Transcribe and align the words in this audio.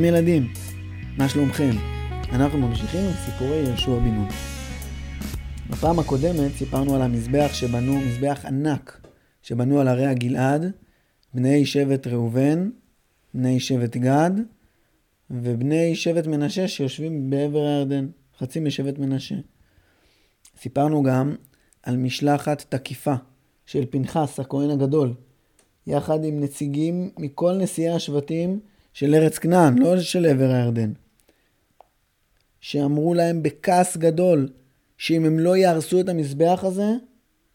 שלום 0.00 0.14
ילדים, 0.14 0.52
מה 1.18 1.28
שלומכם? 1.28 1.70
אנחנו 2.32 2.58
ממשיכים 2.58 3.00
עם 3.00 3.12
סיפורי 3.12 3.56
יהושע 3.56 3.98
בן 3.98 4.14
נון. 4.14 4.28
בפעם 5.70 5.98
הקודמת 5.98 6.52
סיפרנו 6.52 6.94
על 6.94 7.02
המזבח 7.02 7.50
שבנו, 7.52 8.00
מזבח 8.00 8.44
ענק, 8.46 9.06
שבנו 9.42 9.80
על 9.80 9.88
הרי 9.88 10.06
הגלעד, 10.06 10.72
בני 11.34 11.66
שבט 11.66 12.06
ראובן, 12.06 12.70
בני 13.34 13.60
שבט 13.60 13.96
גד, 13.96 14.30
ובני 15.30 15.94
שבט 15.94 16.26
מנשה 16.26 16.68
שיושבים 16.68 17.30
בעבר 17.30 17.66
הירדן, 17.66 18.08
חצי 18.38 18.60
משבט 18.60 18.98
מנשה. 18.98 19.36
סיפרנו 20.60 21.02
גם 21.02 21.34
על 21.82 21.96
משלחת 21.96 22.64
תקיפה 22.68 23.14
של 23.66 23.84
פנחס, 23.90 24.40
הכהן 24.40 24.70
הגדול, 24.70 25.14
יחד 25.86 26.24
עם 26.24 26.40
נציגים 26.40 27.10
מכל 27.18 27.52
נשיאי 27.52 27.90
השבטים 27.90 28.60
של 28.92 29.14
ארץ 29.14 29.38
כנען, 29.38 29.78
לא 29.78 30.00
של 30.00 30.26
עבר 30.26 30.50
הירדן. 30.50 30.92
שאמרו 32.60 33.14
להם 33.14 33.42
בכעס 33.42 33.96
גדול, 33.96 34.48
שאם 34.98 35.24
הם 35.24 35.38
לא 35.38 35.56
יהרסו 35.56 36.00
את 36.00 36.08
המזבח 36.08 36.60
הזה, 36.62 36.92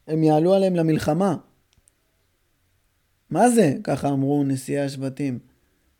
הם 0.07 0.23
יעלו 0.23 0.53
עליהם 0.53 0.75
למלחמה. 0.75 1.35
מה 3.29 3.49
זה? 3.49 3.73
ככה 3.83 4.09
אמרו 4.09 4.43
נשיאי 4.43 4.79
השבטים. 4.79 5.39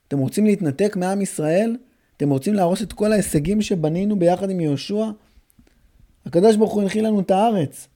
אתם 0.07 0.17
רוצים 0.17 0.45
להתנתק 0.45 0.95
מעם 0.95 1.21
ישראל? 1.21 1.77
אתם 2.17 2.29
רוצים 2.29 2.53
להרוס 2.53 2.81
את 2.81 2.93
כל 2.93 3.11
ההישגים 3.11 3.61
שבנינו 3.61 4.19
ביחד 4.19 4.49
עם 4.49 4.59
יהושע? 4.59 5.05
הקדוש 6.25 6.55
ברוך 6.55 6.73
הוא 6.73 6.81
הנחיל 6.81 7.07
לנו 7.07 7.19
את 7.19 7.31
הארץ. 7.31 7.87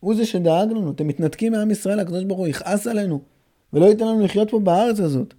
הוא 0.00 0.14
זה 0.14 0.26
שדאג 0.26 0.70
לנו. 0.70 0.90
אתם 0.90 1.06
מתנתקים 1.06 1.52
מעם 1.52 1.70
ישראל, 1.70 2.00
הקדוש 2.00 2.24
ברוך 2.24 2.38
הוא 2.38 2.46
יכעס 2.46 2.86
עלינו, 2.86 3.20
ולא 3.72 3.86
ייתן 3.86 4.04
לנו 4.04 4.24
לחיות 4.24 4.50
פה 4.50 4.58
בארץ 4.60 5.00
הזאת. 5.00 5.34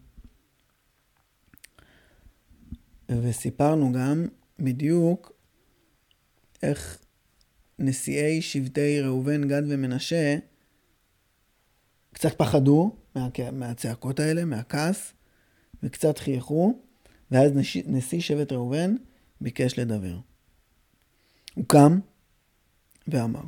וסיפרנו 3.09 3.91
גם 3.91 4.27
בדיוק 4.59 5.31
איך 6.63 7.01
נשיאי 7.79 8.41
שבטי 8.41 9.01
ראובן, 9.01 9.47
גד 9.47 9.61
ומנשה 9.67 10.37
קצת 12.13 12.37
פחדו 12.37 12.95
מה, 13.15 13.29
מהצעקות 13.51 14.19
האלה, 14.19 14.45
מהכעס, 14.45 15.13
וקצת 15.83 16.17
חייכו, 16.17 16.79
ואז 17.31 17.51
נשיא, 17.55 17.83
נשיא 17.85 18.21
שבט 18.21 18.51
ראובן 18.51 18.95
ביקש 19.41 19.79
לדבר. 19.79 20.17
הוא 21.55 21.65
קם 21.67 21.99
ואמר, 23.07 23.41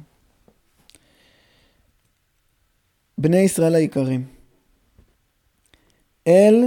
בני 3.17 3.37
ישראל 3.37 3.75
היקרים, 3.75 4.27
אל 6.27 6.63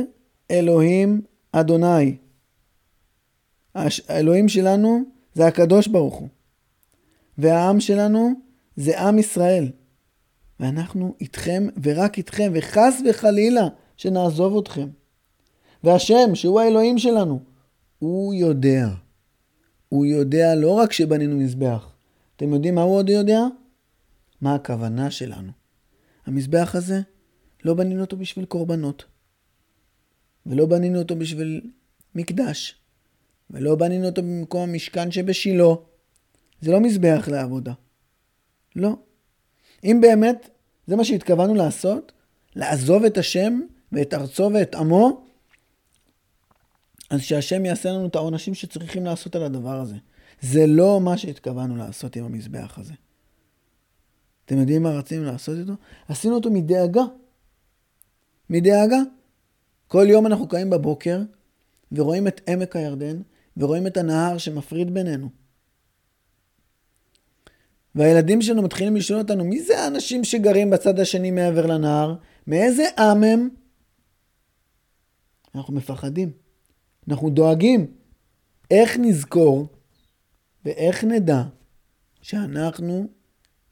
אלוהים 0.51 1.23
אדוני. 1.53 2.17
האלוהים 3.75 4.49
שלנו 4.49 5.05
זה 5.35 5.47
הקדוש 5.47 5.87
ברוך 5.87 6.15
הוא. 6.15 6.29
והעם 7.39 7.81
שלנו 7.81 8.31
זה 8.77 9.01
עם 9.01 9.19
ישראל. 9.19 9.71
ואנחנו 10.61 11.15
איתכם 11.21 11.67
ורק 11.83 12.19
איתכם, 12.19 12.53
וחס 12.55 13.03
וחלילה 13.11 13.69
שנעזוב 13.97 14.59
אתכם. 14.59 14.89
והשם, 15.85 16.35
שהוא 16.35 16.61
האלוהים 16.61 16.99
שלנו, 16.99 17.41
הוא 17.99 18.35
יודע. 18.35 18.89
הוא 19.89 20.07
יודע 20.07 20.55
לא 20.55 20.71
רק 20.71 20.93
שבנינו 20.93 21.37
מזבח. 21.37 21.93
אתם 22.37 22.53
יודעים 22.53 22.75
מה 22.75 22.83
הוא 22.83 22.97
עוד 22.97 23.09
יודע? 23.09 23.41
מה 24.41 24.55
הכוונה 24.55 25.11
שלנו. 25.11 25.53
המזבח 26.27 26.75
הזה, 26.75 27.01
לא 27.65 27.75
בנינו 27.75 28.01
אותו 28.01 28.17
בשביל 28.17 28.45
קורבנות. 28.45 29.05
ולא 30.47 30.67
בנינו 30.67 30.99
אותו 30.99 31.17
בשביל 31.17 31.71
מקדש. 32.15 32.82
ולא 33.53 33.75
בנינו 33.75 34.07
אותו 34.07 34.23
במקום 34.23 34.69
המשכן 34.69 35.11
שבשילה. 35.11 35.75
זה 36.61 36.73
לא 36.73 36.81
מזבח 36.81 37.29
לעבודה. 37.31 37.73
לא. 38.77 38.97
אם 39.85 39.99
באמת 40.01 40.51
זה 40.87 40.97
מה 40.97 41.05
שהתכוונו 41.05 41.55
לעשות, 41.55 42.13
לעזוב 42.57 43.05
את 43.05 43.19
השם 43.19 43.61
ואת 43.93 44.15
ארצו 44.15 44.51
ואת 44.55 44.75
עמו, 44.75 45.27
אז 47.11 47.21
שהשם 47.21 47.65
יעשה 47.65 47.91
לנו 47.91 48.07
את 48.07 48.15
העונשים 48.15 48.55
שצריכים 48.55 49.05
לעשות 49.05 49.37
על 49.37 49.43
הדבר 49.43 49.81
הזה. 49.81 49.97
זה 50.41 50.67
לא 50.67 51.01
מה 51.01 51.19
שהתכוונו 51.19 51.77
לעשות 51.77 52.17
עם 52.17 52.25
המזבח 52.25 52.79
הזה. 52.79 52.95
אתם 54.45 54.59
יודעים 54.59 54.83
מה 54.83 54.91
רצינו 54.91 55.25
לעשות 55.25 55.59
איתו? 55.59 55.73
עשינו 56.09 56.35
אותו 56.35 56.51
מדאגה. 56.51 57.03
מדאגה. 58.51 58.99
כל 59.89 60.07
יום 60.09 60.27
אנחנו 60.27 60.49
קמים 60.49 60.71
בבוקר 60.71 61.21
ורואים 61.93 62.29
את 62.29 62.41
עמק 62.49 62.77
הירדן 62.77 63.23
ורואים 63.57 63.87
את 63.87 63.97
הנהר 63.97 64.39
שמפריד 64.39 64.95
בינינו. 64.95 65.29
והילדים 67.95 68.43
שלנו 68.43 68.63
מתחילים 68.63 68.97
לשאול 68.97 69.19
אותנו, 69.19 69.45
מי 69.45 69.63
זה 69.63 69.79
האנשים 69.79 70.25
שגרים 70.25 70.71
בצד 70.71 71.01
השני 71.01 71.31
מעבר 71.31 71.67
לנהר? 71.67 72.15
מאיזה 72.47 72.85
עם 72.99 73.25
הם? 73.25 73.49
אנחנו 75.55 75.75
מפחדים. 75.75 76.31
אנחנו 77.09 77.31
דואגים. 77.31 77.87
איך 78.71 78.97
נזכור 78.99 79.67
ואיך 80.65 81.05
נדע 81.05 81.43
שאנחנו, 82.23 83.07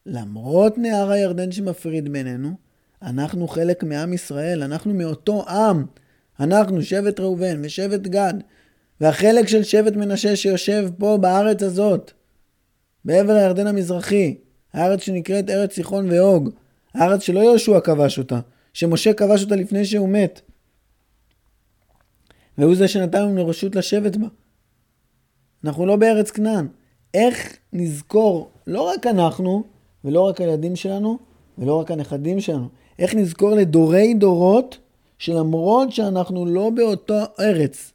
למרות 0.07 0.79
נהר 0.79 1.11
הירדן 1.11 1.53
שמפריד 1.53 2.13
בינינו, 2.13 2.55
אנחנו 3.03 3.49
חלק 3.49 3.83
מעם 3.83 4.13
ישראל, 4.13 4.63
אנחנו 4.63 4.95
מאותו 4.95 5.49
עם. 5.49 5.85
אנחנו, 6.41 6.83
שבט 6.83 7.21
ראובן 7.21 7.61
ושבט 7.65 8.01
גד, 8.01 8.35
והחלק 9.01 9.49
של 9.49 9.63
שבט 9.63 9.97
מנשה 9.97 10.37
שיושב 10.37 10.91
פה 10.99 11.19
בארץ 11.21 11.63
הזאת, 11.63 12.13
בעבר 13.05 13.33
הירדן 13.33 13.67
המזרחי, 13.67 14.37
הארץ 14.73 15.01
שנקראת 15.01 15.51
ארץ 15.51 15.75
סיחון 15.75 16.11
ואוג, 16.11 16.51
הארץ 16.95 17.23
שלא 17.23 17.41
יהושע 17.41 17.81
כבש 17.81 18.19
אותה, 18.19 18.41
שמשה 18.73 19.13
כבש 19.13 19.43
אותה 19.43 19.57
לפני 19.57 19.85
שהוא 19.85 20.09
מת. 20.09 20.41
והוא 22.59 22.75
זה 22.75 22.89
שנתן 22.89 23.23
לנו 23.23 23.47
רשות 23.47 23.77
לשבת 23.77 24.17
בה. 24.17 24.27
אנחנו 25.65 25.87
לא 25.87 25.97
בארץ 25.97 26.31
כנען. 26.31 26.67
איך 27.15 27.57
נזכור, 27.73 28.51
לא 28.67 28.83
רק 28.83 29.07
אנחנו, 29.07 29.65
ולא 30.05 30.21
רק 30.21 30.41
הילדים 30.41 30.77
שלנו, 30.77 31.19
ולא 31.59 31.81
רק 31.81 31.91
הנכדים 31.91 32.41
שלנו, 32.41 32.69
איך 32.99 33.15
נזכור 33.15 33.51
לדורי 33.51 34.15
דורות, 34.15 34.79
שלמרות 35.19 35.93
שאנחנו 35.93 36.47
לא 36.47 36.71
באותו 36.71 37.19
ארץ, 37.41 37.93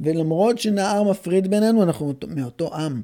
ולמרות 0.00 0.58
שנהר 0.58 1.10
מפריד 1.10 1.50
בינינו, 1.50 1.82
אנחנו 1.82 2.12
מאותו 2.28 2.74
עם. 2.74 3.02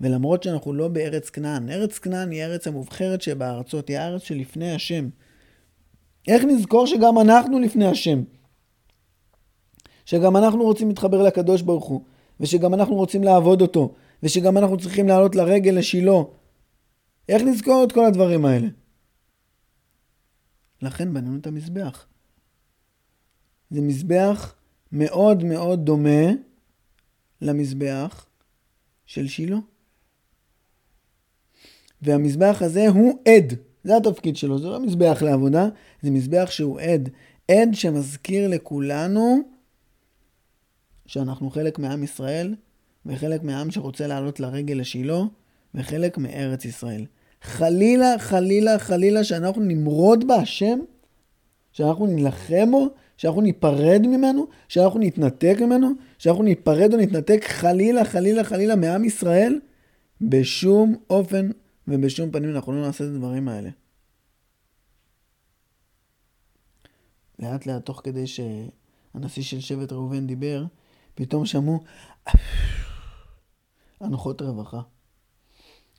ולמרות 0.00 0.42
שאנחנו 0.42 0.72
לא 0.72 0.88
בארץ 0.88 1.30
כנען, 1.30 1.70
ארץ 1.70 1.98
כנען 1.98 2.30
היא 2.30 2.42
ארץ 2.42 2.66
המובחרת 2.66 3.22
שבארצות, 3.22 3.88
היא 3.88 3.98
הארץ 3.98 4.22
שלפני 4.22 4.72
השם. 4.72 5.08
איך 6.28 6.44
נזכור 6.44 6.86
שגם 6.86 7.18
אנחנו 7.18 7.58
לפני 7.58 7.86
השם? 7.86 8.22
שגם 10.04 10.36
אנחנו 10.36 10.62
רוצים 10.62 10.88
להתחבר 10.88 11.22
לקדוש 11.22 11.62
ברוך 11.62 11.84
הוא, 11.84 12.04
ושגם 12.40 12.74
אנחנו 12.74 12.94
רוצים 12.94 13.24
לעבוד 13.24 13.62
אותו, 13.62 13.94
ושגם 14.22 14.58
אנחנו 14.58 14.76
צריכים 14.76 15.08
לעלות 15.08 15.36
לרגל 15.36 15.70
לשילה. 15.70 16.18
איך 17.28 17.42
נזכור 17.42 17.84
את 17.84 17.92
כל 17.92 18.06
הדברים 18.06 18.44
האלה? 18.44 18.68
לכן 20.82 21.14
בנינו 21.14 21.38
את 21.38 21.46
המזבח. 21.46 22.06
זה 23.70 23.80
מזבח 23.80 24.54
מאוד 24.92 25.44
מאוד 25.44 25.84
דומה 25.84 26.30
למזבח 27.40 28.26
של 29.06 29.28
שילה. 29.28 29.58
והמזבח 32.02 32.58
הזה 32.60 32.88
הוא 32.88 33.18
עד, 33.28 33.54
זה 33.84 33.96
התפקיד 33.96 34.36
שלו, 34.36 34.58
זה 34.58 34.68
לא 34.68 34.80
מזבח 34.80 35.22
לעבודה, 35.22 35.68
זה 36.02 36.10
מזבח 36.10 36.48
שהוא 36.50 36.80
עד. 36.80 37.08
עד 37.50 37.68
שמזכיר 37.72 38.48
לכולנו 38.48 39.38
שאנחנו 41.06 41.50
חלק 41.50 41.78
מעם 41.78 42.02
ישראל, 42.02 42.54
וחלק 43.06 43.42
מהעם 43.42 43.70
שרוצה 43.70 44.06
לעלות 44.06 44.40
לרגל 44.40 44.74
לשילה, 44.74 45.22
וחלק 45.74 46.18
מארץ 46.18 46.64
ישראל. 46.64 47.06
חלילה, 47.42 48.18
חלילה, 48.18 48.78
חלילה 48.78 49.24
שאנחנו 49.24 49.62
נמרוד 49.62 50.26
בהשם, 50.26 50.78
שאנחנו 51.72 52.06
נילחם 52.06 52.70
בו, 52.70 52.88
שאנחנו 53.20 53.40
ניפרד 53.40 54.00
ממנו, 54.06 54.46
שאנחנו 54.68 54.98
נתנתק 54.98 55.56
ממנו, 55.60 55.90
שאנחנו 56.18 56.42
ניפרד 56.42 56.94
או 56.94 56.98
נתנתק 56.98 57.44
חלילה, 57.44 58.04
חלילה, 58.04 58.44
חלילה 58.44 58.76
מעם 58.76 59.04
ישראל, 59.04 59.60
בשום 60.20 60.96
אופן 61.10 61.50
ובשום 61.88 62.30
פנים 62.30 62.56
אנחנו 62.56 62.72
לא 62.72 62.86
נעשה 62.86 63.04
את 63.04 63.08
הדברים 63.08 63.48
האלה. 63.48 63.70
לאט 67.38 67.66
לאט, 67.66 67.86
תוך 67.86 68.00
כדי 68.04 68.24
שהנשיא 68.26 69.42
של 69.42 69.60
שבט 69.60 69.92
ראובן 69.92 70.26
דיבר, 70.26 70.64
פתאום 71.14 71.46
שמעו 71.46 71.80
הנחות 74.00 74.42
רווחה. 74.42 74.80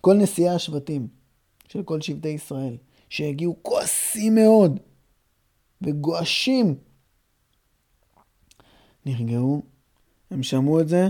כל 0.01 0.13
נשיאי 0.13 0.49
השבטים 0.49 1.07
של 1.67 1.83
כל 1.83 2.01
שבטי 2.01 2.29
ישראל, 2.29 2.77
שהגיעו 3.09 3.55
כועסים 3.61 4.35
מאוד 4.35 4.79
וגועשים, 5.81 6.75
נרגעו 9.05 9.63
הם 10.31 10.43
שמעו 10.43 10.79
את 10.79 10.87
זה 10.87 11.07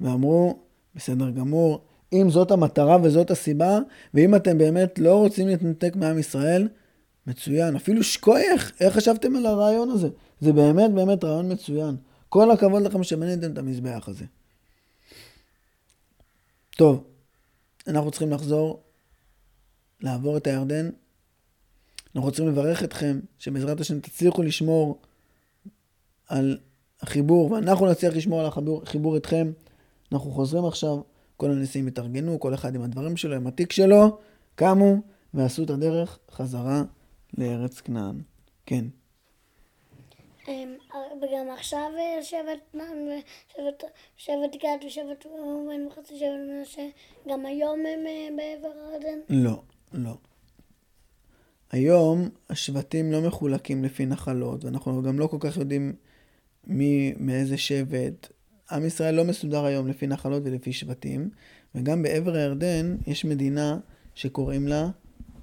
ואמרו, 0.00 0.58
בסדר 0.94 1.30
גמור, 1.30 1.84
אם 2.12 2.30
זאת 2.30 2.50
המטרה 2.50 2.96
וזאת 3.02 3.30
הסיבה, 3.30 3.78
ואם 4.14 4.34
אתם 4.34 4.58
באמת 4.58 4.98
לא 4.98 5.18
רוצים 5.18 5.48
להתנתק 5.48 5.96
מעם 5.96 6.18
ישראל, 6.18 6.68
מצוין. 7.26 7.76
אפילו 7.76 8.02
שכוייך, 8.02 8.72
איך 8.80 8.96
חשבתם 8.96 9.36
על 9.36 9.46
הרעיון 9.46 9.90
הזה? 9.90 10.08
זה 10.40 10.52
באמת 10.52 10.90
באמת 10.90 11.24
רעיון 11.24 11.52
מצוין. 11.52 11.96
כל 12.28 12.50
הכבוד 12.50 12.82
לכם 12.82 13.04
שבניתם 13.04 13.52
את 13.52 13.58
המזבח 13.58 14.08
הזה. 14.08 14.24
טוב, 16.76 17.04
אנחנו 17.86 18.10
צריכים 18.10 18.30
לחזור, 18.30 18.82
לעבור 20.00 20.36
את 20.36 20.46
הירדן. 20.46 20.90
אנחנו 22.06 22.28
רוצים 22.28 22.48
לברך 22.48 22.84
אתכם, 22.84 23.20
שבעזרת 23.38 23.80
השם 23.80 24.00
תצליחו 24.00 24.42
לשמור 24.42 24.98
על 26.28 26.58
החיבור, 27.02 27.52
ואנחנו 27.52 27.90
נצליח 27.90 28.16
לשמור 28.16 28.40
על 28.40 28.46
החיבור, 28.46 29.14
איתכם. 29.14 29.52
אנחנו 30.12 30.30
חוזרים 30.30 30.64
עכשיו, 30.64 31.00
כל 31.36 31.50
הנשיאים 31.50 31.86
התארגנו, 31.86 32.40
כל 32.40 32.54
אחד 32.54 32.74
עם 32.74 32.82
הדברים 32.82 33.16
שלו, 33.16 33.36
עם 33.36 33.46
התיק 33.46 33.72
שלו, 33.72 34.18
קמו 34.54 34.96
ועשו 35.34 35.62
את 35.62 35.70
הדרך 35.70 36.18
חזרה 36.30 36.82
לארץ 37.38 37.80
כנען. 37.80 38.20
כן. 38.66 38.84
אמ, 40.48 40.74
וגם 41.22 41.54
עכשיו 41.54 41.90
אה, 41.98 42.22
שבט 42.22 42.76
שבט 44.16 44.56
גד 44.62 44.86
ושבט 44.86 45.26
ראובן 45.26 45.86
וחצי 45.86 46.18
שבט 46.18 46.28
מנשה, 46.48 46.82
גם 47.28 47.46
היום 47.46 47.78
הם 47.80 48.06
אה, 48.06 48.28
בעבר 48.36 48.72
הירדן? 48.90 49.18
לא, 49.28 49.62
לא. 49.92 50.14
היום 51.72 52.28
השבטים 52.50 53.12
לא 53.12 53.20
מחולקים 53.20 53.84
לפי 53.84 54.06
נחלות, 54.06 54.64
ואנחנו 54.64 55.02
גם 55.02 55.18
לא 55.18 55.26
כל 55.26 55.36
כך 55.40 55.56
יודעים 55.56 55.92
מי, 56.66 57.14
מאיזה 57.18 57.56
שבט. 57.56 58.28
עם 58.70 58.84
ישראל 58.84 59.14
לא 59.14 59.24
מסודר 59.24 59.64
היום 59.64 59.88
לפי 59.88 60.06
נחלות 60.06 60.42
ולפי 60.44 60.72
שבטים, 60.72 61.30
וגם 61.74 62.02
בעבר 62.02 62.34
הירדן 62.34 62.96
יש 63.06 63.24
מדינה 63.24 63.78
שקוראים 64.14 64.68
לה 64.68 64.88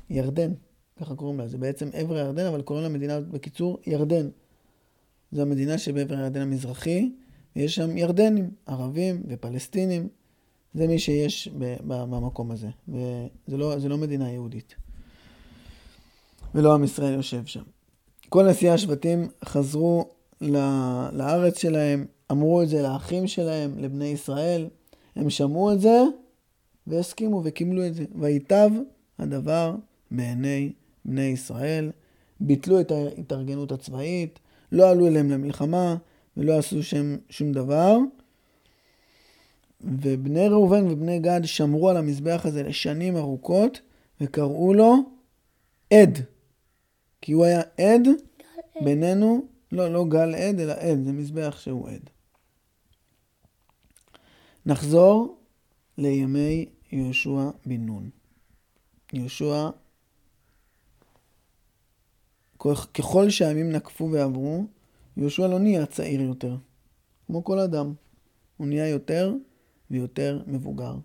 ירדן, 0.10 0.52
ככה 1.00 1.16
קוראים 1.16 1.40
לה. 1.40 1.48
זה 1.48 1.58
בעצם 1.58 1.90
עבר 1.94 2.16
הירדן, 2.16 2.46
אבל 2.46 2.62
קוראים 2.62 2.84
לה 2.84 2.90
מדינה 2.90 3.20
בקיצור 3.20 3.80
ירדן. 3.88 4.30
זו 5.32 5.42
המדינה 5.42 5.78
שבעבר 5.78 6.16
הירדן 6.16 6.42
המזרחי, 6.42 7.12
ויש 7.56 7.76
שם 7.76 7.98
ירדנים, 7.98 8.50
ערבים 8.66 9.24
ופלסטינים. 9.28 10.08
זה 10.74 10.88
מי 10.88 11.00
שיש 11.00 11.50
במקום 11.88 12.52
הזה, 12.52 12.68
וזה 12.88 13.58
לא, 13.58 13.76
לא 13.90 13.98
מדינה 13.98 14.32
יהודית. 14.32 14.76
ולא 16.56 16.74
עם 16.74 16.84
ישראל 16.84 17.14
יושב 17.14 17.46
שם. 17.46 17.64
כל 18.30 18.50
נשיאי 18.50 18.72
השבטים 18.72 19.28
חזרו 19.46 20.10
לארץ 20.42 21.60
שלהם, 21.60 22.06
אמרו 22.32 22.62
את 22.62 22.70
זה 22.70 22.82
לאחים 22.82 23.28
שלהם, 23.28 23.72
לבני 23.78 24.06
ישראל, 24.06 24.68
הם 25.16 25.30
שמעו 25.30 25.72
את 25.72 25.82
זה 25.82 26.02
והסכימו 26.88 27.42
וקימלו 27.46 27.86
את 27.86 27.96
זה. 27.96 28.06
ויטב 28.16 28.70
הדבר 29.20 29.76
בעיני 30.12 30.72
בני 31.06 31.22
ישראל, 31.22 31.92
ביטלו 32.40 32.80
את 32.80 32.92
ההתארגנות 32.92 33.72
הצבאית, 33.72 34.40
לא 34.72 34.90
עלו 34.90 35.08
אליהם 35.08 35.30
למלחמה 35.32 35.96
ולא 36.38 36.58
עשו 36.58 36.84
שם 36.84 37.16
שום 37.30 37.52
דבר. 37.52 37.98
ובני 39.82 40.48
ראובן 40.48 40.92
ובני 40.92 41.20
גד 41.20 41.42
שמרו 41.44 41.90
על 41.90 41.98
המזבח 41.98 42.42
הזה 42.46 42.64
לשנים 42.64 43.18
ארוכות 43.18 43.82
וקראו 44.22 44.74
לו 44.74 44.96
עד. 45.94 46.20
כי 47.22 47.32
הוא 47.32 47.46
היה 47.46 47.62
עד 47.78 48.08
בינינו, 48.82 49.46
לא, 49.72 49.94
לא 49.94 50.06
גל 50.10 50.36
עד, 50.36 50.60
אלא 50.60 50.74
עד, 50.74 51.04
זה 51.04 51.12
מזבח 51.12 51.58
שהוא 51.60 51.90
עד. 51.90 52.10
נחזור 54.66 55.38
לימי 55.98 56.66
יהושע 56.92 57.50
בן 57.66 57.86
נון. 57.86 58.10
יהושע 59.14 59.70
ככל 62.94 63.30
שהימים 63.30 63.72
נקפו 63.72 64.10
ועברו, 64.12 64.66
יהושע 65.18 65.48
לא 65.48 65.60
נהיה 65.60 65.86
צעיר 65.86 66.22
יותר. 66.22 66.58
כמו 67.28 67.44
כל 67.44 67.60
אדם. 67.60 67.94
הוא 68.58 68.68
נהיה 68.68 68.90
יותר 68.90 69.34
ויותר 69.92 70.42
מבוגר. 70.48 70.96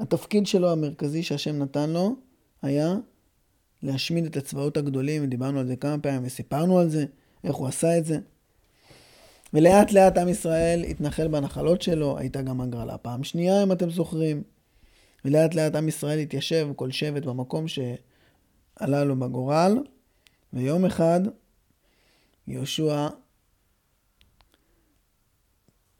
התפקיד 0.00 0.46
שלו 0.46 0.72
המרכזי 0.72 1.22
שהשם 1.22 1.58
נתן 1.62 1.90
לו 1.90 2.16
היה 2.62 2.96
להשמיד 3.82 4.24
את 4.24 4.36
הצבאות 4.36 4.76
הגדולים, 4.76 5.24
ודיברנו 5.24 5.58
על 5.60 5.66
זה 5.66 5.76
כמה 5.76 5.98
פעמים 5.98 6.20
וסיפרנו 6.24 6.78
על 6.78 6.88
זה, 6.88 7.04
איך 7.44 7.54
הוא 7.54 7.68
עשה 7.68 7.98
את 7.98 8.04
זה. 8.04 8.18
ולאט 9.54 9.92
לאט 9.92 10.18
עם 10.18 10.28
ישראל 10.28 10.84
התנחל 10.84 11.28
בנחלות 11.28 11.82
שלו, 11.82 12.18
הייתה 12.18 12.42
גם 12.42 12.60
הגרלה 12.60 12.98
פעם 12.98 13.24
שנייה, 13.24 13.62
אם 13.62 13.72
אתם 13.72 13.90
זוכרים. 13.90 14.42
ולאט 15.24 15.54
לאט 15.54 15.74
עם 15.74 15.88
ישראל 15.88 16.18
התיישב, 16.18 16.68
כל 16.76 16.90
שבט 16.90 17.24
במקום 17.24 17.64
שעלה 17.68 19.04
לו 19.04 19.16
בגורל, 19.16 19.78
ויום 20.52 20.84
אחד 20.84 21.20
יהושע 22.46 23.08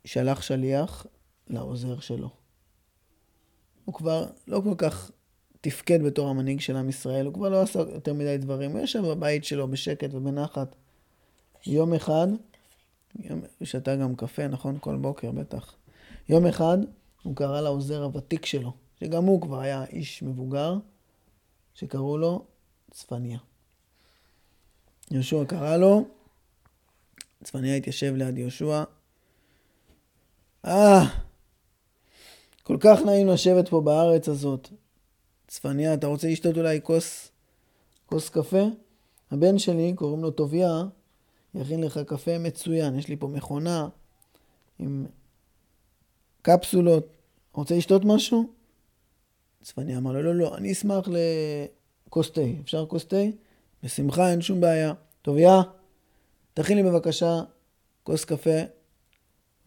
שלח 0.05 0.41
שליח 0.41 1.05
לעוזר 1.47 1.99
שלו. 1.99 2.29
הוא 3.85 3.95
כבר 3.95 4.25
לא 4.47 4.61
כל 4.63 4.75
כך 4.77 5.11
תפקד 5.61 6.03
בתור 6.03 6.29
המנהיג 6.29 6.59
של 6.59 6.75
עם 6.75 6.89
ישראל, 6.89 7.25
הוא 7.25 7.33
כבר 7.33 7.49
לא 7.49 7.61
עשה 7.61 7.79
יותר 7.79 8.13
מדי 8.13 8.37
דברים, 8.37 8.71
הוא 8.71 8.79
ישב 8.79 9.01
בבית 9.01 9.43
שלו 9.43 9.67
בשקט 9.67 10.13
ובנחת. 10.13 10.75
יום 11.65 11.93
אחד, 11.93 12.27
הוא 13.29 13.37
שתה 13.63 13.95
גם 13.95 14.15
קפה, 14.15 14.47
נכון? 14.47 14.77
כל 14.81 14.95
בוקר 14.95 15.31
בטח. 15.31 15.75
יום 16.29 16.45
אחד 16.45 16.77
הוא 17.23 17.35
קרא 17.35 17.61
לעוזר 17.61 18.03
הוותיק 18.03 18.45
שלו, 18.45 18.73
שגם 18.99 19.23
הוא 19.23 19.41
כבר 19.41 19.59
היה 19.59 19.85
איש 19.85 20.23
מבוגר, 20.23 20.77
שקראו 21.73 22.17
לו 22.17 22.45
צפניה. 22.91 23.39
יהושע 25.11 25.45
קרא 25.45 25.77
לו, 25.77 26.05
צפניה 27.43 27.75
התיישב 27.75 28.13
ליד 28.15 28.37
יהושע. 28.37 28.83
אה, 30.65 31.01
כל 32.63 32.77
כך 32.79 32.99
נעים 33.05 33.27
לשבת 33.27 33.69
פה 33.69 33.81
בארץ 33.81 34.29
הזאת. 34.29 34.69
צפניה, 35.47 35.93
אתה 35.93 36.07
רוצה 36.07 36.27
לשתות 36.27 36.57
אולי 36.57 36.79
כוס, 36.83 37.31
כוס 38.05 38.29
קפה? 38.29 38.63
הבן 39.31 39.59
שלי, 39.59 39.93
קוראים 39.95 40.23
לו 40.23 40.31
טוביה, 40.31 40.83
יכין 41.55 41.83
לך 41.83 41.99
קפה 42.07 42.39
מצוין. 42.39 42.99
יש 42.99 43.07
לי 43.07 43.17
פה 43.17 43.27
מכונה 43.27 43.87
עם 44.79 45.05
קפסולות. 46.41 47.07
רוצה 47.53 47.77
לשתות 47.77 48.05
משהו? 48.05 48.49
צפניה 49.61 49.97
אמר 49.97 50.11
לו, 50.11 50.23
לא, 50.23 50.35
לא, 50.35 50.57
אני 50.57 50.71
אשמח 50.71 51.07
לכוס 52.07 52.31
תה. 52.31 52.41
אפשר 52.63 52.85
כוס 52.85 53.05
תה? 53.05 53.23
בשמחה, 53.83 54.31
אין 54.31 54.41
שום 54.41 54.61
בעיה. 54.61 54.93
טוביה, 55.21 55.61
תכין 56.53 56.77
לי 56.77 56.83
בבקשה 56.83 57.41
כוס 58.03 58.25
קפה 58.25 58.59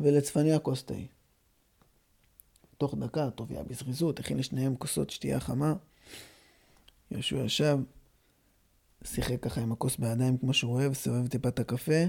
ולצפניה 0.01 0.59
כוס 0.59 0.83
תה. 0.83 0.95
תוך 2.79 2.95
דקה, 2.95 3.31
טוביה 3.31 3.63
בזריזות, 3.63 4.21
הכין 4.21 4.39
לשניהם 4.39 4.77
כוסות 4.77 5.11
שתייה 5.11 5.41
חמה. 5.41 5.75
יהושע 7.11 7.37
ישב, 7.37 7.79
שיחק 9.05 9.43
ככה 9.43 9.61
עם 9.61 9.73
הכוס 9.73 9.97
בידיים 9.97 10.39
כמו 10.39 10.55
שהוא 10.55 10.73
אוהב, 10.73 10.95
סובב 10.95 11.27
טיפה 11.27 11.49
את 11.49 11.59
הקפה. 11.59 12.05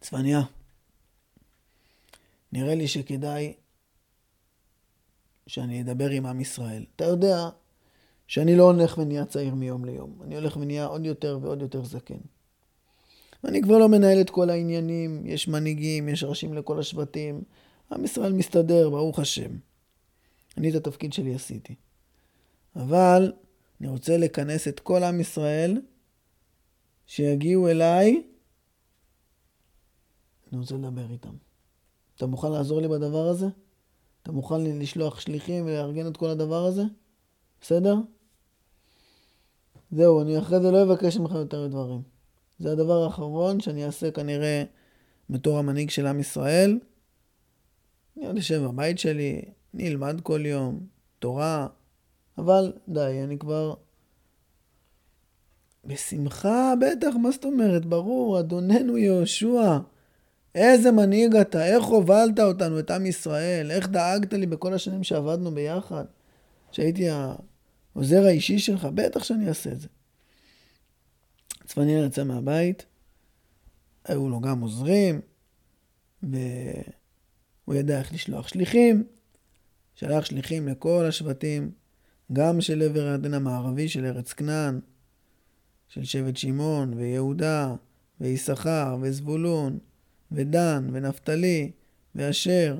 צפניה, 0.00 0.40
נראה 2.52 2.74
לי 2.74 2.88
שכדאי 2.88 3.54
שאני 5.46 5.82
אדבר 5.82 6.10
עם 6.10 6.26
עם 6.26 6.40
ישראל. 6.40 6.84
אתה 6.96 7.04
יודע, 7.04 7.48
שאני 8.26 8.56
לא 8.56 8.62
הולך 8.62 8.98
ונהיה 8.98 9.24
צעיר 9.24 9.54
מיום 9.54 9.84
ליום. 9.84 10.22
אני 10.22 10.36
הולך 10.36 10.56
ונהיה 10.56 10.86
עוד 10.86 11.06
יותר 11.06 11.38
ועוד 11.42 11.62
יותר 11.62 11.84
זקן. 11.84 12.18
ואני 13.44 13.62
כבר 13.62 13.78
לא 13.78 13.88
מנהל 13.88 14.20
את 14.20 14.30
כל 14.30 14.50
העניינים, 14.50 15.26
יש 15.26 15.48
מנהיגים, 15.48 16.08
יש 16.08 16.24
ראשים 16.24 16.54
לכל 16.54 16.80
השבטים. 16.80 17.42
עם 17.92 18.04
ישראל 18.04 18.32
מסתדר, 18.32 18.90
ברוך 18.90 19.18
השם. 19.18 19.50
אני 20.56 20.70
את 20.70 20.74
התפקיד 20.74 21.12
שלי 21.12 21.34
עשיתי. 21.34 21.74
אבל 22.76 23.32
אני 23.80 23.88
רוצה 23.88 24.16
לכנס 24.16 24.68
את 24.68 24.80
כל 24.80 25.02
עם 25.02 25.20
ישראל 25.20 25.80
שיגיעו 27.06 27.68
אליי, 27.68 28.22
אני 30.52 30.60
רוצה 30.60 30.74
לדבר 30.74 31.10
איתם. 31.10 31.34
אתה 32.16 32.26
מוכן 32.26 32.52
לעזור 32.52 32.80
לי 32.80 32.88
בדבר 32.88 33.26
הזה? 33.28 33.46
אתה 34.22 34.32
מוכן 34.32 34.64
לשלוח 34.64 35.20
שליחים 35.20 35.64
ולארגן 35.66 36.06
את 36.06 36.16
כל 36.16 36.28
הדבר 36.28 36.64
הזה? 36.66 36.82
בסדר? 37.60 37.94
זהו, 39.90 40.22
אני 40.22 40.38
אחרי 40.38 40.60
זה 40.60 40.70
לא 40.70 40.82
אבקש 40.82 41.16
ממך 41.16 41.32
יותר 41.32 41.66
דברים. 41.66 42.02
זה 42.58 42.72
הדבר 42.72 43.04
האחרון 43.04 43.60
שאני 43.60 43.84
אעשה 43.84 44.10
כנראה 44.10 44.64
בתור 45.30 45.58
המנהיג 45.58 45.90
של 45.90 46.06
עם 46.06 46.20
ישראל. 46.20 46.78
אני 48.16 48.26
עוד 48.26 48.36
אשב 48.36 48.62
בבית 48.64 48.98
שלי, 48.98 49.42
אני 49.74 49.88
אלמד 49.88 50.20
כל 50.20 50.46
יום, 50.46 50.86
תורה, 51.18 51.66
אבל 52.40 52.72
די, 52.88 53.20
אני 53.24 53.38
כבר... 53.38 53.74
בשמחה, 55.84 56.72
בטח, 56.80 57.14
מה 57.22 57.30
זאת 57.30 57.44
אומרת? 57.44 57.86
ברור, 57.86 58.40
אדוננו 58.40 58.98
יהושע. 58.98 59.78
איזה 60.54 60.92
מנהיג 60.92 61.36
אתה, 61.36 61.66
איך 61.66 61.84
הובלת 61.84 62.40
אותנו, 62.40 62.78
את 62.78 62.90
עם 62.90 63.06
ישראל, 63.06 63.70
איך 63.70 63.88
דאגת 63.88 64.32
לי 64.32 64.46
בכל 64.46 64.74
השנים 64.74 65.04
שעבדנו 65.04 65.50
ביחד, 65.50 66.04
שהייתי 66.72 67.08
העוזר 67.10 68.24
האישי 68.24 68.58
שלך, 68.58 68.84
בטח 68.94 69.24
שאני 69.24 69.48
אעשה 69.48 69.72
את 69.72 69.80
זה. 69.80 69.88
צפניאל 71.66 72.06
יצא 72.06 72.24
מהבית, 72.24 72.86
היו 74.04 74.28
לו 74.28 74.40
גם 74.40 74.60
עוזרים, 74.60 75.20
והוא 76.22 77.74
ידע 77.74 77.98
איך 77.98 78.12
לשלוח 78.12 78.48
שליחים, 78.48 79.04
שלח 79.94 80.24
שליחים 80.24 80.68
לכל 80.68 81.04
השבטים, 81.08 81.70
גם 82.32 82.60
של 82.60 82.82
עבר 82.82 83.06
הירדן 83.06 83.34
המערבי 83.34 83.88
של 83.88 84.06
ארץ 84.06 84.32
כנען, 84.32 84.80
של 85.88 86.04
שבט 86.04 86.36
שמעון 86.36 86.94
ויהודה 86.94 87.74
ויששכר 88.20 88.96
וזבולון 89.00 89.78
ודן 90.32 90.88
ונפתלי 90.92 91.70
ואשר 92.14 92.76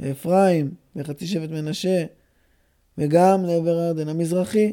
ואפרים 0.00 0.74
וחצי 0.96 1.26
שבט 1.26 1.50
מנשה 1.50 2.04
וגם 2.98 3.44
לעבר 3.44 3.78
הירדן 3.78 4.08
המזרחי, 4.08 4.72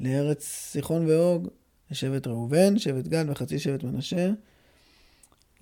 לארץ 0.00 0.44
סיחון 0.44 1.06
ואוג, 1.06 1.48
לשבט 1.90 2.26
ראובן, 2.26 2.78
שבט 2.78 3.06
גד 3.06 3.24
וחצי 3.28 3.58
שבט 3.58 3.84
מנשה, 3.84 4.30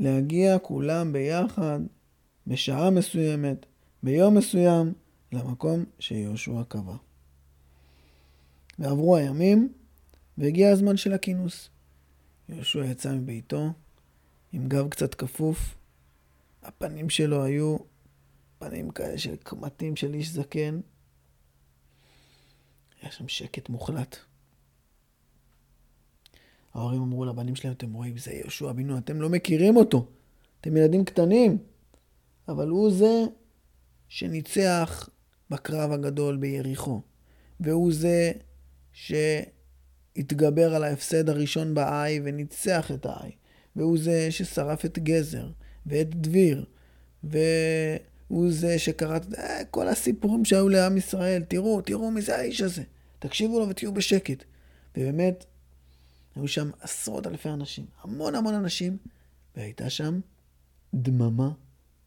להגיע 0.00 0.58
כולם 0.58 1.12
ביחד 1.12 1.80
בשעה 2.46 2.90
מסוימת, 2.90 3.66
ביום 4.02 4.38
מסוים, 4.38 4.92
למקום 5.32 5.84
שיהושע 5.98 6.62
קבע. 6.68 7.07
ועברו 8.78 9.16
הימים, 9.16 9.72
והגיע 10.38 10.70
הזמן 10.70 10.96
של 10.96 11.12
הכינוס. 11.12 11.70
יהושע 12.48 12.84
יצא 12.84 13.12
מביתו 13.12 13.72
עם 14.52 14.68
גב 14.68 14.88
קצת 14.88 15.14
כפוף, 15.14 15.74
הפנים 16.62 17.10
שלו 17.10 17.44
היו 17.44 17.76
פנים 18.58 18.90
כאלה 18.90 19.18
של 19.18 19.36
קמטים 19.36 19.96
של 19.96 20.14
איש 20.14 20.28
זקן. 20.28 20.80
היה 23.02 23.12
שם 23.12 23.28
שקט 23.28 23.68
מוחלט. 23.68 24.16
ההורים 26.74 27.02
אמרו 27.02 27.24
לבנים 27.24 27.56
שלהם, 27.56 27.74
אתם 27.74 27.92
רואים, 27.92 28.18
זה 28.18 28.32
יהושע 28.32 28.70
אבינו, 28.70 28.98
אתם 28.98 29.20
לא 29.20 29.28
מכירים 29.28 29.76
אותו. 29.76 30.06
אתם 30.60 30.76
ילדים 30.76 31.04
קטנים. 31.04 31.58
אבל 32.48 32.68
הוא 32.68 32.90
זה 32.90 33.24
שניצח 34.08 35.08
בקרב 35.50 35.92
הגדול 35.92 36.36
ביריחו. 36.36 37.00
והוא 37.60 37.92
זה 37.92 38.32
שהתגבר 38.98 40.74
על 40.74 40.84
ההפסד 40.84 41.28
הראשון 41.28 41.74
בעי 41.74 42.20
וניצח 42.24 42.90
את 42.94 43.06
העי. 43.06 43.30
והוא 43.76 43.98
זה 43.98 44.30
ששרף 44.30 44.84
את 44.84 44.98
גזר 44.98 45.50
ואת 45.86 46.14
דביר. 46.14 46.64
והוא 47.24 48.52
זה 48.52 48.78
שקרא 48.78 49.18
אה, 49.38 49.64
כל 49.70 49.88
הסיפורים 49.88 50.44
שהיו 50.44 50.68
לעם 50.68 50.96
ישראל. 50.96 51.42
תראו, 51.48 51.80
תראו 51.80 52.10
מי 52.10 52.22
זה 52.22 52.36
האיש 52.36 52.60
הזה. 52.60 52.82
תקשיבו 53.18 53.60
לו 53.60 53.68
ותהיו 53.68 53.94
בשקט. 53.94 54.44
ובאמת, 54.96 55.44
היו 56.36 56.48
שם 56.48 56.70
עשרות 56.80 57.26
אלפי 57.26 57.48
אנשים, 57.48 57.86
המון 58.02 58.34
המון 58.34 58.54
אנשים, 58.54 58.96
והייתה 59.56 59.90
שם 59.90 60.20
דממה 60.94 61.50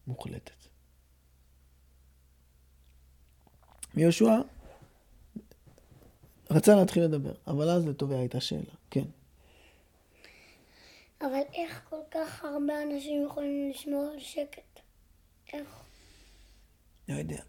מוחלטת. 0.06 0.66
ויהושע 3.94 4.40
רצה 6.52 6.74
להתחיל 6.74 7.04
לדבר, 7.04 7.32
אבל 7.46 7.70
אז 7.70 7.86
לטוביה 7.86 8.18
הייתה 8.18 8.40
שאלה, 8.40 8.74
כן. 8.90 9.04
אבל 11.20 11.40
איך 11.54 11.80
כל 11.90 12.00
כך 12.10 12.44
הרבה 12.44 12.82
אנשים 12.82 13.26
יכולים 13.26 13.70
לשמור 13.70 14.10
על 14.12 14.20
שקט? 14.20 14.80
איך? 15.52 15.68
לא 17.08 17.14
יודע. 17.14 17.42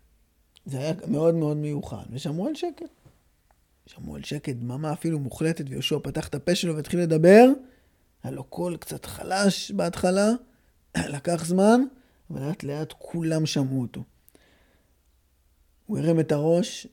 זה 0.66 0.80
היה 0.80 0.94
מאוד 1.08 1.36
מאוד 1.36 1.58
מיוחד, 1.58 2.04
ושמרו 2.10 2.48
על 2.48 2.56
שקט. 2.56 2.90
שמעו 3.86 4.16
על 4.16 4.24
שקט, 4.24 4.56
דממה 4.56 4.94
אפילו 4.94 5.20
מוחלטת, 5.20 5.66
ויהושע 5.70 5.98
פתח 6.04 6.28
את 6.28 6.36
הפה 6.36 6.56
שלו 6.56 6.76
והתחיל 6.76 7.00
לדבר. 7.00 7.46
היה 8.24 8.32
לו 8.32 8.44
קול 8.44 8.78
קצת 8.78 9.06
חלש 9.06 9.72
בהתחלה, 9.72 10.30
לקח 11.16 11.46
זמן, 11.46 11.82
אבל 12.30 12.42
לאט 12.48 12.64
לאט 12.64 12.94
כולם 12.98 13.46
שמעו 13.46 13.82
אותו. 13.82 14.04
הוא 15.86 15.98
הרים 15.98 16.20
את 16.20 16.32
הראש 16.32 16.88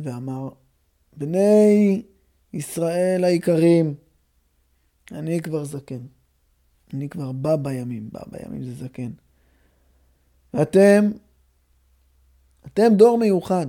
ואמר, 0.00 0.48
בני 1.16 2.02
ישראל 2.52 3.24
היקרים, 3.24 3.94
אני 5.12 5.40
כבר 5.40 5.64
זקן. 5.64 6.00
אני 6.94 7.08
כבר 7.08 7.32
בא 7.32 7.56
בימים, 7.56 8.08
בא 8.12 8.20
בימים 8.26 8.64
זה 8.64 8.74
זקן. 8.74 9.10
ואתם, 10.54 11.10
אתם 12.66 12.92
דור 12.96 13.18
מיוחד. 13.18 13.66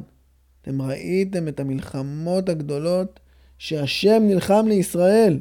אתם 0.62 0.82
ראיתם 0.82 1.48
את 1.48 1.60
המלחמות 1.60 2.50
הגדולות 2.50 3.20
שהשם 3.58 4.24
נלחם 4.26 4.66
לישראל. 4.68 5.40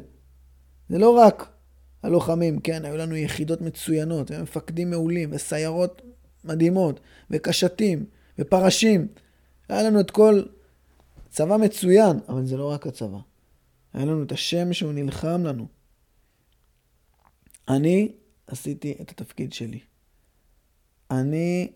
זה 0.89 0.97
לא 0.97 1.09
רק 1.09 1.49
הלוחמים, 2.03 2.59
כן, 2.59 2.85
היו 2.85 2.97
לנו 2.97 3.15
יחידות 3.15 3.61
מצוינות, 3.61 4.31
ומפקדים 4.31 4.89
מעולים, 4.89 5.29
וסיירות 5.31 6.01
מדהימות, 6.43 6.99
וקשתים, 7.31 8.05
ופרשים. 8.39 9.07
היה 9.69 9.83
לנו 9.83 9.99
את 9.99 10.11
כל 10.11 10.43
צבא 11.31 11.57
מצוין, 11.57 12.19
אבל 12.29 12.45
זה 12.45 12.57
לא 12.57 12.71
רק 12.71 12.87
הצבא. 12.87 13.17
היה 13.93 14.05
לנו 14.05 14.23
את 14.23 14.31
השם 14.31 14.73
שהוא 14.73 14.93
נלחם 14.93 15.43
לנו. 15.43 15.67
אני 17.67 18.11
עשיתי 18.47 18.97
את 19.01 19.09
התפקיד 19.09 19.53
שלי. 19.53 19.79
אני 21.11 21.71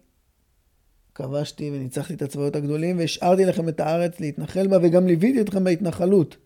כבשתי 1.16 1.72
וניצחתי 1.72 2.14
את 2.14 2.22
הצבאות 2.22 2.56
הגדולים, 2.56 2.98
והשארתי 2.98 3.46
לכם 3.46 3.70
את 3.70 3.80
הארץ 3.80 4.20
להתנחל 4.20 4.68
בה, 4.68 4.78
וגם 4.84 5.08
ליוויתי 5.08 5.42
אתכם 5.42 5.64
בהתנחלות. 5.64 6.38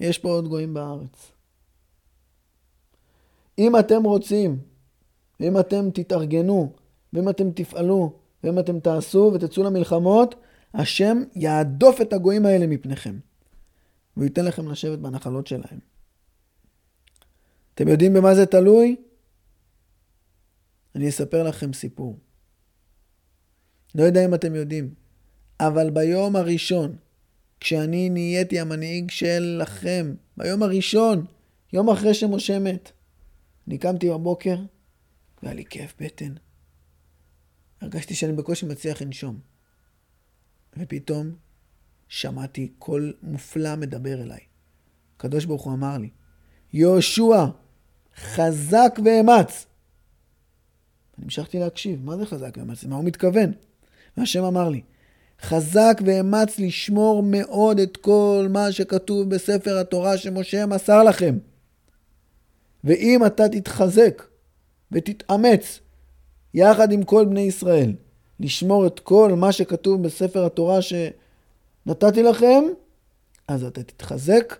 יש 0.00 0.18
פה 0.18 0.28
עוד 0.28 0.48
גויים 0.48 0.74
בארץ. 0.74 1.32
אם 3.58 3.78
אתם 3.78 4.02
רוצים, 4.02 4.58
ואם 5.40 5.60
אתם 5.60 5.90
תתארגנו, 5.90 6.72
ואם 7.12 7.28
אתם 7.28 7.50
תפעלו, 7.50 8.12
ואם 8.44 8.58
אתם 8.58 8.80
תעשו 8.80 9.30
ותצאו 9.34 9.64
למלחמות, 9.64 10.34
השם 10.74 11.22
יהדוף 11.34 12.00
את 12.00 12.12
הגויים 12.12 12.46
האלה 12.46 12.66
מפניכם. 12.66 13.18
והוא 14.16 14.24
ייתן 14.24 14.44
לכם 14.44 14.68
לשבת 14.68 14.98
בנחלות 14.98 15.46
שלהם. 15.46 15.78
אתם 17.74 17.88
יודעים 17.88 18.14
במה 18.14 18.34
זה 18.34 18.46
תלוי? 18.46 18.96
אני 20.94 21.08
אספר 21.08 21.42
לכם 21.42 21.72
סיפור. 21.72 22.18
לא 23.94 24.02
יודע 24.02 24.24
אם 24.24 24.34
אתם 24.34 24.54
יודעים, 24.54 24.94
אבל 25.60 25.90
ביום 25.90 26.36
הראשון, 26.36 26.96
כשאני 27.60 28.10
נהייתי 28.10 28.60
המנהיג 28.60 29.10
שלכם, 29.10 30.14
ביום 30.36 30.62
הראשון, 30.62 31.24
יום 31.72 31.90
אחרי 31.90 32.14
שמשה 32.14 32.58
מת, 32.58 32.92
אני 33.68 33.78
קמתי 33.78 34.10
בבוקר 34.10 34.56
והיה 35.42 35.54
לי 35.54 35.64
כאב 35.64 35.92
בטן. 36.00 36.34
הרגשתי 37.80 38.14
שאני 38.14 38.32
בקושי 38.32 38.66
מצליח 38.66 39.02
לנשום. 39.02 39.40
ופתאום 40.78 41.30
שמעתי 42.08 42.68
קול 42.78 43.14
מופלא 43.22 43.76
מדבר 43.76 44.22
אליי. 44.22 44.40
הקדוש 45.16 45.44
ברוך 45.44 45.64
הוא 45.64 45.72
אמר 45.72 45.98
לי, 45.98 46.10
יהושע, 46.72 47.44
חזק 48.16 48.98
ואמץ. 49.04 49.66
אני 51.18 51.24
המשכתי 51.24 51.58
להקשיב, 51.58 52.04
מה 52.04 52.16
זה 52.16 52.26
חזק 52.26 52.56
ואמץ? 52.56 52.84
מה 52.84 52.96
הוא 52.96 53.04
מתכוון? 53.04 53.52
והשם 54.16 54.44
אמר 54.44 54.68
לי, 54.68 54.82
חזק 55.42 56.00
ואמץ 56.06 56.58
לשמור 56.58 57.22
מאוד 57.22 57.78
את 57.78 57.96
כל 57.96 58.46
מה 58.50 58.72
שכתוב 58.72 59.30
בספר 59.30 59.78
התורה 59.78 60.18
שמשה 60.18 60.66
מסר 60.66 61.02
לכם. 61.02 61.38
ואם 62.84 63.26
אתה 63.26 63.48
תתחזק 63.48 64.22
ותתאמץ 64.92 65.80
יחד 66.54 66.92
עם 66.92 67.02
כל 67.02 67.24
בני 67.24 67.40
ישראל 67.40 67.92
לשמור 68.40 68.86
את 68.86 69.00
כל 69.00 69.32
מה 69.36 69.52
שכתוב 69.52 70.02
בספר 70.02 70.46
התורה 70.46 70.78
שנתתי 70.82 72.22
לכם, 72.22 72.64
אז 73.48 73.64
אתה 73.64 73.82
תתחזק 73.82 74.56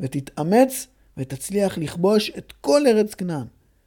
ותתאמץ 0.00 0.86
ותצליח 1.16 1.78
לכבוש 1.78 2.30
את 2.38 2.52
כל 2.60 2.86
ארץ 2.86 3.14
כנען, 3.14 3.46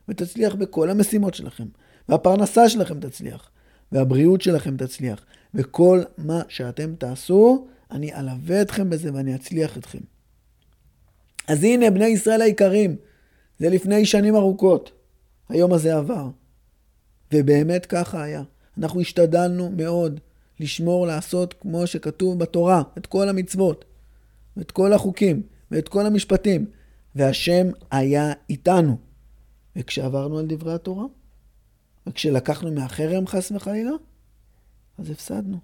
ותצליח 0.09 0.55
בכל 0.55 0.89
המשימות 0.89 1.33
שלכם, 1.33 1.65
והפרנסה 2.09 2.69
שלכם 2.69 2.99
תצליח, 2.99 3.49
והבריאות 3.91 4.41
שלכם 4.41 4.77
תצליח, 4.77 5.25
וכל 5.53 6.01
מה 6.17 6.41
שאתם 6.47 6.95
תעשו, 6.95 7.67
אני 7.91 8.15
אלווה 8.15 8.61
אתכם 8.61 8.89
בזה 8.89 9.13
ואני 9.13 9.35
אצליח 9.35 9.77
אתכם. 9.77 9.99
אז 11.47 11.63
הנה, 11.63 11.89
בני 11.89 12.05
ישראל 12.05 12.41
היקרים, 12.41 12.95
זה 13.59 13.69
לפני 13.69 14.05
שנים 14.05 14.35
ארוכות. 14.35 14.91
היום 15.49 15.73
הזה 15.73 15.95
עבר. 15.95 16.27
ובאמת 17.33 17.85
ככה 17.85 18.23
היה. 18.23 18.43
אנחנו 18.77 19.01
השתדלנו 19.01 19.71
מאוד 19.71 20.19
לשמור, 20.59 21.07
לעשות 21.07 21.53
כמו 21.61 21.87
שכתוב 21.87 22.39
בתורה, 22.39 22.83
את 22.97 23.05
כל 23.05 23.29
המצוות, 23.29 23.85
ואת 24.57 24.71
כל 24.71 24.93
החוקים, 24.93 25.41
ואת 25.71 25.89
כל 25.89 26.05
המשפטים, 26.05 26.65
והשם 27.15 27.67
היה 27.91 28.33
איתנו. 28.49 28.97
וכשעברנו 29.75 30.39
על 30.39 30.45
דברי 30.47 30.73
התורה, 30.73 31.05
וכשלקחנו 32.07 32.71
מהחרם 32.71 33.27
חס 33.27 33.51
וחלילה, 33.51 33.91
אז 34.97 35.09
הפסדנו. 35.09 35.57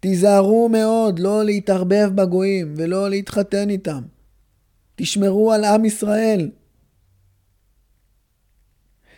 תיזהרו 0.00 0.68
מאוד 0.68 1.18
לא 1.18 1.44
להתערבב 1.44 2.10
בגויים 2.14 2.74
ולא 2.76 3.10
להתחתן 3.10 3.70
איתם. 3.70 4.02
תשמרו 4.96 5.52
על 5.52 5.64
עם 5.64 5.84
ישראל. 5.84 6.50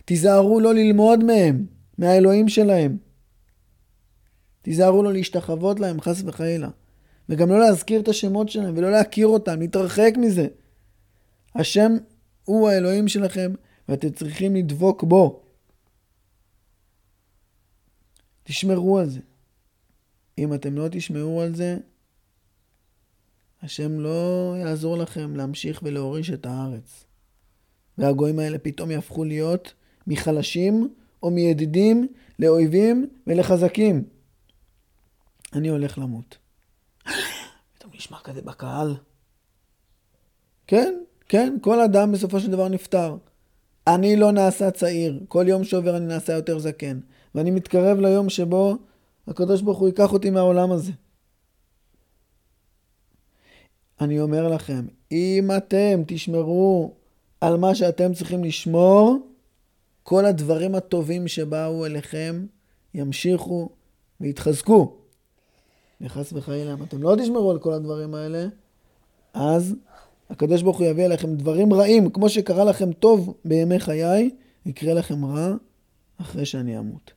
תיזהרו 0.04 0.60
לא 0.60 0.74
ללמוד 0.74 1.24
מהם, 1.24 1.66
מהאלוהים 1.98 2.48
שלהם. 2.48 2.96
תיזהרו 4.62 5.02
לא 5.02 5.12
להשתחוות 5.12 5.80
להם, 5.80 6.00
חס 6.00 6.22
וחלילה. 6.26 6.68
וגם 7.28 7.48
לא 7.48 7.60
להזכיר 7.60 8.00
את 8.00 8.08
השמות 8.08 8.48
שלהם 8.48 8.74
ולא 8.76 8.90
להכיר 8.90 9.26
אותם, 9.26 9.60
להתרחק 9.60 10.12
מזה. 10.16 10.46
השם 11.54 11.92
הוא 12.44 12.68
האלוהים 12.68 13.08
שלכם 13.08 13.52
ואתם 13.88 14.10
צריכים 14.10 14.56
לדבוק 14.56 15.02
בו. 15.02 15.42
תשמרו 18.42 18.98
על 18.98 19.10
זה. 19.10 19.20
אם 20.38 20.54
אתם 20.54 20.74
לא 20.74 20.88
תשמעו 20.90 21.42
על 21.42 21.54
זה, 21.54 21.76
השם 23.62 24.00
לא 24.00 24.54
יעזור 24.58 24.96
לכם 24.96 25.36
להמשיך 25.36 25.80
ולהוריש 25.82 26.30
את 26.30 26.46
הארץ. 26.46 27.04
והגויים 27.98 28.38
האלה 28.38 28.58
פתאום 28.58 28.90
יהפכו 28.90 29.24
להיות 29.24 29.74
מחלשים 30.06 30.94
או 31.22 31.30
מידידים 31.30 32.08
לאויבים 32.38 33.08
ולחזקים. 33.26 34.04
אני 35.52 35.68
הולך 35.68 35.98
למות. 35.98 36.38
פתאום 37.74 37.92
נשמע 37.94 38.18
כזה 38.18 38.42
בקהל. 38.42 38.94
כן, 40.66 40.94
כן, 41.28 41.56
כל 41.60 41.80
אדם 41.80 42.12
בסופו 42.12 42.40
של 42.40 42.50
דבר 42.50 42.68
נפטר. 42.68 43.16
אני 43.86 44.16
לא 44.16 44.32
נעשה 44.32 44.70
צעיר, 44.70 45.20
כל 45.28 45.44
יום 45.48 45.64
שעובר 45.64 45.96
אני 45.96 46.06
נעשה 46.06 46.32
יותר 46.32 46.58
זקן. 46.58 47.00
ואני 47.34 47.50
מתקרב 47.50 47.98
ליום 47.98 48.28
שבו 48.28 48.76
הקדוש 49.28 49.62
ברוך 49.62 49.78
הוא 49.78 49.88
ייקח 49.88 50.12
אותי 50.12 50.30
מהעולם 50.30 50.72
הזה. 50.72 50.92
אני 54.00 54.20
אומר 54.20 54.48
לכם, 54.48 54.86
אם 55.12 55.50
אתם 55.56 56.02
תשמרו 56.06 56.94
על 57.40 57.56
מה 57.56 57.74
שאתם 57.74 58.14
צריכים 58.14 58.44
לשמור, 58.44 59.31
כל 60.02 60.24
הדברים 60.24 60.74
הטובים 60.74 61.28
שבאו 61.28 61.86
אליכם 61.86 62.46
ימשיכו 62.94 63.68
ויתחזקו. 64.20 64.96
וחס 66.00 66.32
וחלילה, 66.32 66.72
אם 66.72 66.82
אתם 66.82 67.02
לא 67.02 67.16
תשמרו 67.22 67.50
על 67.50 67.58
כל 67.58 67.72
הדברים 67.72 68.14
האלה, 68.14 68.46
אז 69.34 69.74
הקדוש 70.30 70.62
ברוך 70.62 70.78
הוא 70.78 70.86
יביא 70.86 71.04
עליכם 71.04 71.34
דברים 71.34 71.72
רעים, 71.72 72.10
כמו 72.10 72.28
שקרה 72.28 72.64
לכם 72.64 72.92
טוב 72.92 73.34
בימי 73.44 73.80
חיי, 73.80 74.30
יקרה 74.66 74.94
לכם 74.94 75.24
רע 75.24 75.54
אחרי 76.20 76.46
שאני 76.46 76.78
אמות. 76.78 77.12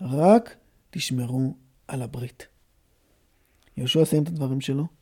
רק 0.00 0.56
תשמרו 0.90 1.54
על 1.88 2.02
הברית. 2.02 2.46
יהושע 3.76 4.04
סיים 4.04 4.22
את 4.22 4.28
הדברים 4.28 4.60
שלו. 4.60 4.97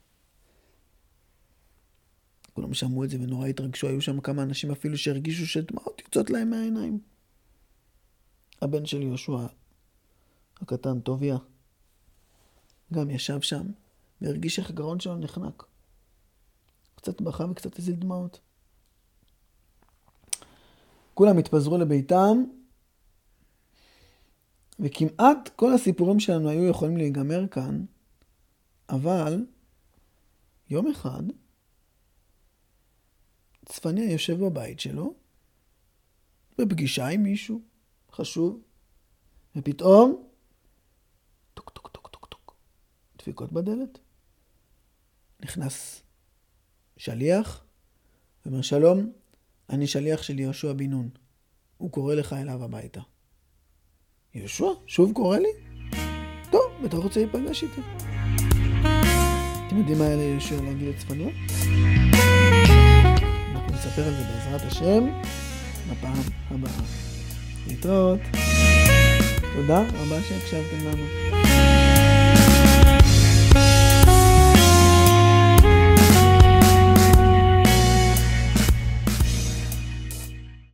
כולם 2.57 2.75
שמעו 2.75 3.05
את 3.05 3.11
זה 3.11 3.17
ונורא 3.21 3.47
התרגשו, 3.47 3.89
היו 3.89 4.01
שם 4.03 4.21
כמה 4.21 4.43
אנשים 4.43 4.71
אפילו 4.71 4.99
שהרגישו 4.99 5.47
שדמעות 5.47 6.03
יוצאות 6.05 6.31
להם 6.31 6.51
מהעיניים. 6.51 7.01
הבן 8.63 8.87
של 8.87 9.03
יהושע 9.03 9.47
הקטן, 10.61 11.01
טוביה, 11.01 11.37
גם 12.93 13.11
ישב 13.11 13.41
שם 13.41 13.67
והרגיש 14.21 14.59
איך 14.59 14.71
הגרון 14.71 15.01
שלו 15.01 15.17
נחנק. 15.17 15.65
קצת 16.95 17.21
בכה 17.21 17.45
וקצת 17.45 17.79
הזיל 17.79 17.95
דמעות. 17.95 18.41
כולם 21.15 21.39
התפזרו 21.39 21.79
לביתם, 21.79 22.45
וכמעט 24.81 25.49
כל 25.57 25.73
הסיפורים 25.73 26.21
שלנו 26.21 26.49
היו 26.49 26.67
יכולים 26.69 26.97
להיגמר 26.97 27.49
כאן, 27.51 27.85
אבל 28.89 29.47
יום 30.71 30.91
אחד 30.91 31.23
צפניה 33.69 34.13
יושב 34.13 34.45
בבית 34.45 34.81
שלו, 34.81 35.15
בפגישה 36.59 37.07
עם 37.07 37.23
מישהו 37.23 37.61
חשוב, 38.13 38.61
ופתאום, 39.57 40.29
טוק 41.55 41.71
טוק 41.71 41.89
טוק 41.89 42.09
טוק 42.09 42.27
טוק, 42.27 42.57
דפיקות 43.19 43.53
בדלת. 43.53 43.99
נכנס 45.41 46.03
שליח, 46.97 47.65
ואומר 48.45 48.63
שלום, 48.63 49.13
אני 49.71 49.87
שליח 49.87 50.23
של 50.23 50.39
יהושע 50.39 50.73
בן 50.73 50.91
נון. 50.91 51.09
הוא 51.77 51.91
קורא 51.91 52.15
לך 52.15 52.33
אליו 52.33 52.65
הביתה. 52.65 53.01
יהושע, 54.35 54.67
שוב 54.87 55.13
קורא 55.13 55.39
לי? 55.39 55.49
טוב, 56.51 56.85
אתה 56.85 56.97
רוצה 56.97 57.21
להיפגש 57.21 57.63
איתי. 57.63 57.81
אתם 59.67 59.79
יודעים 59.79 59.99
מה 59.99 60.05
היה 60.05 60.17
ליהושע 60.17 60.63
להגיד 60.63 60.89
לצפניה? 60.89 61.29
נספר 63.77 64.03
על 64.03 64.15
זה 64.15 64.25
בעזרת 64.25 64.73
השם 64.73 65.07
בפעם 65.91 66.23
הבאה. 66.51 66.73
להתראות. 67.67 68.21
תודה 69.57 69.81
רבה 69.81 70.23
שהקשבתם 70.29 70.87
לנו. 70.87 71.36